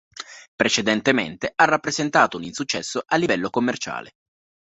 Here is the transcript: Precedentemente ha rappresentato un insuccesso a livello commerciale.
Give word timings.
Precedentemente 0.55 1.53
ha 1.55 1.65
rappresentato 1.65 2.35
un 2.37 2.43
insuccesso 2.43 3.03
a 3.05 3.17
livello 3.17 3.51
commerciale. 3.51 4.13